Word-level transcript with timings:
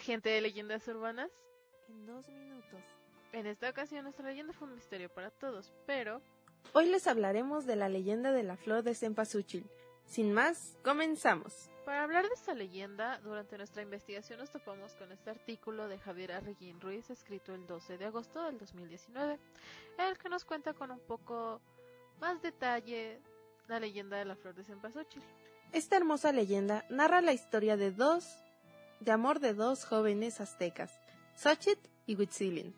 gente 0.00 0.28
de 0.28 0.40
leyendas 0.40 0.86
urbanas. 0.88 1.30
En 1.88 2.06
dos 2.06 2.28
minutos. 2.28 2.80
En 3.32 3.46
esta 3.46 3.70
ocasión 3.70 4.04
nuestra 4.04 4.26
leyenda 4.26 4.52
fue 4.52 4.68
un 4.68 4.74
misterio 4.74 5.08
para 5.08 5.30
todos, 5.30 5.72
pero... 5.86 6.20
Hoy 6.74 6.86
les 6.86 7.06
hablaremos 7.06 7.66
de 7.66 7.76
la 7.76 7.88
leyenda 7.88 8.32
de 8.32 8.42
la 8.42 8.56
flor 8.56 8.82
de 8.82 8.94
cempasúchil. 8.94 9.66
Sin 10.06 10.32
más, 10.32 10.76
comenzamos. 10.84 11.70
Para 11.84 12.04
hablar 12.04 12.28
de 12.28 12.34
esta 12.34 12.54
leyenda, 12.54 13.18
durante 13.18 13.56
nuestra 13.56 13.82
investigación 13.82 14.38
nos 14.38 14.50
topamos 14.50 14.94
con 14.94 15.10
este 15.10 15.30
artículo 15.30 15.88
de 15.88 15.98
Javier 15.98 16.32
Arreguín 16.32 16.80
Ruiz, 16.80 17.10
escrito 17.10 17.54
el 17.54 17.66
12 17.66 17.98
de 17.98 18.04
agosto 18.04 18.44
del 18.44 18.58
2019, 18.58 19.38
en 19.98 20.04
el 20.04 20.18
que 20.18 20.28
nos 20.28 20.44
cuenta 20.44 20.74
con 20.74 20.90
un 20.90 21.00
poco 21.00 21.60
más 22.20 22.40
detalle 22.40 23.20
la 23.66 23.80
leyenda 23.80 24.16
de 24.16 24.24
la 24.24 24.36
flor 24.36 24.54
de 24.54 24.62
cempasúchil. 24.62 25.22
Esta 25.72 25.96
hermosa 25.96 26.30
leyenda 26.32 26.84
narra 26.88 27.20
la 27.20 27.32
historia 27.32 27.76
de 27.76 27.90
dos 27.90 28.38
de 29.02 29.10
amor 29.10 29.40
de 29.40 29.52
dos 29.52 29.84
jóvenes 29.84 30.40
aztecas, 30.40 31.00
Xochitl 31.34 31.88
y 32.06 32.14
Huitzilin, 32.14 32.72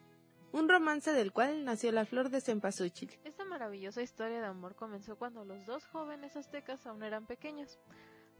un 0.53 0.71
romance 0.71 1.13
del 1.13 1.33
cual 1.33 1.67
nació 1.67 1.93
la 1.93 2.07
flor 2.07 2.31
de 2.31 2.41
cempasúchil. 2.41 3.19
Esta 3.25 3.45
maravillosa 3.45 4.01
historia 4.01 4.41
de 4.41 4.47
amor 4.47 4.75
comenzó 4.75 5.17
cuando 5.17 5.45
los 5.45 5.67
dos 5.67 5.85
jóvenes 5.87 6.35
aztecas 6.37 6.87
aún 6.87 7.03
eran 7.03 7.27
pequeños. 7.27 7.79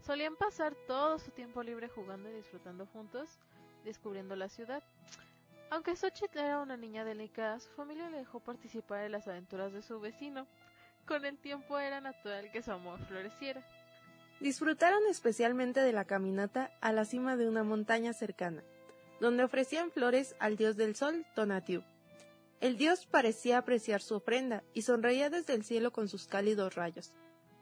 Solían 0.01 0.35
pasar 0.35 0.75
todo 0.87 1.19
su 1.19 1.29
tiempo 1.29 1.61
libre 1.61 1.87
jugando 1.87 2.27
y 2.29 2.33
disfrutando 2.33 2.87
juntos, 2.87 3.29
descubriendo 3.83 4.35
la 4.35 4.49
ciudad. 4.49 4.81
Aunque 5.69 5.95
Xochitl 5.95 6.39
era 6.39 6.61
una 6.61 6.77
niña 6.77 7.05
delicada, 7.05 7.59
su 7.59 7.69
familia 7.69 8.09
le 8.09 8.17
dejó 8.17 8.39
participar 8.39 9.03
en 9.03 9.11
las 9.11 9.27
aventuras 9.27 9.73
de 9.73 9.83
su 9.83 9.99
vecino. 9.99 10.47
Con 11.05 11.23
el 11.23 11.37
tiempo 11.37 11.77
era 11.77 12.01
natural 12.01 12.51
que 12.51 12.63
su 12.63 12.71
amor 12.71 12.99
floreciera. 13.05 13.63
Disfrutaron 14.39 14.99
especialmente 15.09 15.79
de 15.79 15.93
la 15.93 16.05
caminata 16.05 16.71
a 16.81 16.91
la 16.91 17.05
cima 17.05 17.37
de 17.37 17.47
una 17.47 17.63
montaña 17.63 18.13
cercana, 18.13 18.63
donde 19.19 19.43
ofrecían 19.43 19.91
flores 19.91 20.35
al 20.39 20.57
dios 20.57 20.75
del 20.75 20.95
sol, 20.95 21.25
Tonatiuh. 21.35 21.83
El 22.61 22.77
dios 22.77 23.05
parecía 23.05 23.57
apreciar 23.57 24.01
su 24.01 24.15
ofrenda 24.15 24.63
y 24.73 24.81
sonreía 24.83 25.29
desde 25.29 25.53
el 25.53 25.63
cielo 25.63 25.91
con 25.91 26.07
sus 26.07 26.27
cálidos 26.27 26.75
rayos. 26.75 27.13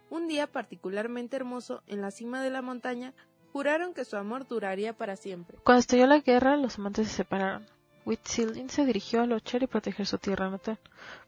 Un 0.09 0.27
día 0.27 0.47
particularmente 0.47 1.35
hermoso, 1.35 1.83
en 1.87 2.01
la 2.01 2.11
cima 2.11 2.43
de 2.43 2.49
la 2.49 2.61
montaña, 2.61 3.13
juraron 3.51 3.93
que 3.93 4.05
su 4.05 4.15
amor 4.17 4.47
duraría 4.47 4.93
para 4.93 5.15
siempre. 5.15 5.57
Cuando 5.63 5.79
estalló 5.79 6.07
la 6.07 6.19
guerra, 6.19 6.57
los 6.57 6.77
amantes 6.77 7.07
se 7.07 7.15
separaron. 7.15 7.65
Huitzilin 8.05 8.69
se 8.69 8.85
dirigió 8.85 9.21
a 9.21 9.25
luchar 9.25 9.63
y 9.63 9.67
proteger 9.67 10.05
su 10.05 10.17
tierra 10.17 10.49
natal. 10.49 10.79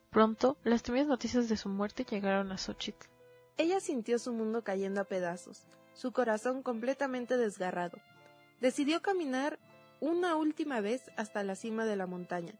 Pronto, 0.09 0.57
las 0.63 0.83
temidas 0.83 1.07
noticias 1.07 1.49
de 1.49 1.57
su 1.57 1.69
muerte 1.69 2.03
llegaron 2.03 2.51
a 2.51 2.57
Xochitl. 2.57 3.07
Ella 3.57 3.79
sintió 3.79 4.19
su 4.19 4.33
mundo 4.33 4.63
cayendo 4.63 5.01
a 5.01 5.05
pedazos, 5.05 5.65
su 5.93 6.11
corazón 6.11 6.61
completamente 6.61 7.37
desgarrado. 7.37 7.97
Decidió 8.59 9.01
caminar 9.01 9.59
una 10.01 10.35
última 10.35 10.81
vez 10.81 11.09
hasta 11.15 11.43
la 11.43 11.55
cima 11.55 11.85
de 11.85 11.95
la 11.95 12.05
montaña 12.05 12.53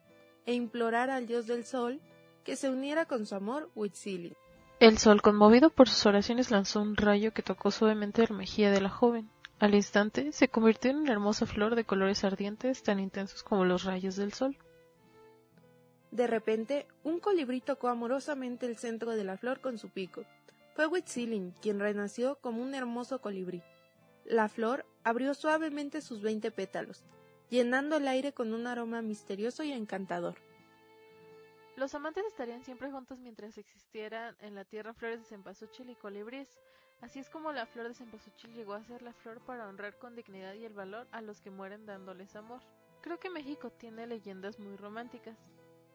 e 0.45 0.53
implorar 0.53 1.09
al 1.09 1.27
dios 1.27 1.47
del 1.47 1.66
sol 1.66 1.99
que 2.43 2.55
se 2.55 2.69
uniera 2.69 3.05
con 3.05 3.25
su 3.25 3.35
amor 3.35 3.69
Huitzilin. 3.75 4.35
El 4.79 4.97
sol, 4.97 5.21
conmovido 5.21 5.69
por 5.69 5.89
sus 5.89 6.05
oraciones, 6.05 6.51
lanzó 6.51 6.81
un 6.81 6.95
rayo 6.95 7.33
que 7.33 7.41
tocó 7.41 7.71
suavemente 7.71 8.25
la 8.27 8.35
mejilla 8.35 8.71
de 8.71 8.81
la 8.81 8.89
joven. 8.89 9.29
Al 9.59 9.73
instante, 9.73 10.31
se 10.31 10.49
convirtió 10.49 10.91
en 10.91 10.97
una 10.97 11.13
hermosa 11.13 11.45
flor 11.45 11.75
de 11.75 11.85
colores 11.85 12.23
ardientes 12.23 12.83
tan 12.83 12.99
intensos 12.99 13.41
como 13.43 13.63
los 13.63 13.85
rayos 13.85 14.17
del 14.17 14.33
sol. 14.33 14.57
De 16.11 16.27
repente, 16.27 16.88
un 17.03 17.19
colibrí 17.19 17.61
tocó 17.61 17.88
amorosamente 17.88 18.66
el 18.66 18.77
centro 18.77 19.11
de 19.11 19.23
la 19.23 19.38
flor 19.38 19.61
con 19.61 19.77
su 19.77 19.89
pico. 19.89 20.23
Fue 20.75 20.87
Huitzilin 20.87 21.51
quien 21.61 21.79
renació 21.79 22.35
como 22.41 22.61
un 22.61 22.75
hermoso 22.75 23.21
colibrí. 23.21 23.63
La 24.25 24.50
flor 24.50 24.85
abrió 25.05 25.33
suavemente 25.33 26.01
sus 26.01 26.22
veinte 26.22 26.51
pétalos, 26.51 27.05
llenando 27.50 27.95
el 27.95 28.07
aire 28.09 28.33
con 28.33 28.53
un 28.53 28.67
aroma 28.67 29.01
misterioso 29.01 29.63
y 29.63 29.72
encantador. 29.72 30.35
Los 31.77 31.95
amantes 31.95 32.25
estarían 32.25 32.61
siempre 32.66 32.91
juntos 32.91 33.22
mientras 33.22 33.57
existieran 33.57 34.35
en 34.41 34.53
la 34.53 34.66
tierra 34.66 34.94
flores 34.94 35.19
de 35.19 35.25
cempasúchil 35.25 35.89
y 35.89 35.95
colibríes. 35.95 36.50
Así 37.00 37.19
es 37.19 37.29
como 37.29 37.53
la 37.53 37.66
flor 37.67 37.88
de 37.88 37.94
cempasúchil 37.94 38.53
llegó 38.53 38.73
a 38.73 38.83
ser 38.83 39.01
la 39.01 39.13
flor 39.13 39.39
para 39.45 39.69
honrar 39.69 39.97
con 39.97 40.16
dignidad 40.16 40.55
y 40.55 40.66
el 40.66 40.73
valor 40.73 41.07
a 41.11 41.21
los 41.21 41.39
que 41.39 41.51
mueren 41.51 41.85
dándoles 41.85 42.35
amor. 42.35 42.59
Creo 43.01 43.17
que 43.17 43.29
México 43.29 43.69
tiene 43.71 44.07
leyendas 44.07 44.59
muy 44.59 44.75
románticas. 44.75 45.38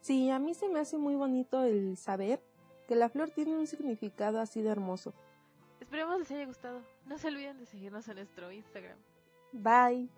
Sí, 0.00 0.31
a 0.31 0.38
mí 0.38 0.55
se 0.55 0.71
me 0.71 0.81
hace 0.81 0.97
muy 0.97 1.16
bonito 1.16 1.65
el 1.65 1.99
saber 1.99 2.43
que 2.91 2.97
la 2.97 3.09
flor 3.09 3.31
tiene 3.31 3.56
un 3.56 3.69
significado 3.69 4.41
así 4.41 4.62
de 4.62 4.69
hermoso. 4.69 5.15
Esperemos 5.78 6.19
les 6.19 6.28
haya 6.33 6.45
gustado. 6.45 6.83
No 7.06 7.19
se 7.19 7.28
olviden 7.28 7.56
de 7.56 7.65
seguirnos 7.65 8.09
en 8.09 8.17
nuestro 8.17 8.51
Instagram. 8.51 8.99
Bye. 9.53 10.09